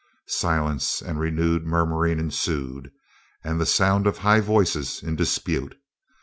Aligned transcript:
Silence 0.25 0.99
and 0.99 1.19
renewed 1.19 1.63
murmuring 1.63 2.17
ensued, 2.19 2.91
and 3.43 3.61
the 3.61 3.67
sound 3.67 4.07
of 4.07 4.17
high 4.17 4.39
voices 4.39 5.03
in 5.03 5.15
dispute. 5.15 5.75